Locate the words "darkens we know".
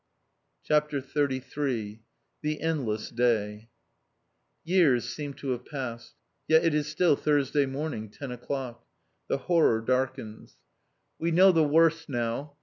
9.79-11.51